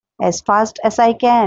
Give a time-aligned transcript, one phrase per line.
[0.19, 1.39] As fast as I can!